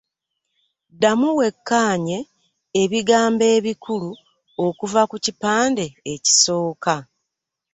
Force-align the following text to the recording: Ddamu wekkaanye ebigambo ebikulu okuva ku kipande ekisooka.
Ddamu 0.93 1.29
wekkaanye 1.39 2.17
ebigambo 2.81 3.43
ebikulu 3.57 4.09
okuva 4.65 5.01
ku 5.09 5.17
kipande 5.25 5.85
ekisooka. 6.13 6.95